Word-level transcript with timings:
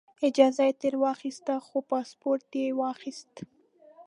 اجازه 0.27 0.61
یې 0.67 0.73
ترې 0.81 0.97
واخیسته 1.03 1.53
خو 1.67 1.77
پاسپورټ 1.91 2.49
یې 2.61 2.67
واخیست. 2.81 3.33